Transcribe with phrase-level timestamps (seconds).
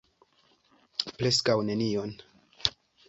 [1.19, 2.15] Preskaŭ nenion.